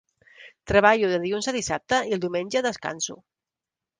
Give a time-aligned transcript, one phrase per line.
[0.71, 3.19] Treballo de dilluns a dissabte, i el diumenge descanso.